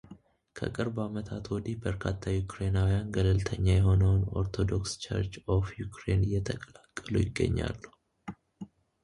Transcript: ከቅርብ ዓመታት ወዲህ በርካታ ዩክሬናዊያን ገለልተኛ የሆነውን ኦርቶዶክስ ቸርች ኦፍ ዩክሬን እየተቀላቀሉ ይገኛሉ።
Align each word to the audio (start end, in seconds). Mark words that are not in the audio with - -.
ከቅርብ 0.57 0.95
ዓመታት 1.05 1.43
ወዲህ 1.53 1.75
በርካታ 1.83 2.21
ዩክሬናዊያን 2.37 3.11
ገለልተኛ 3.17 3.65
የሆነውን 3.75 4.23
ኦርቶዶክስ 4.39 4.95
ቸርች 5.03 5.33
ኦፍ 5.57 5.67
ዩክሬን 5.83 6.25
እየተቀላቀሉ 6.29 7.13
ይገኛሉ። 7.27 7.81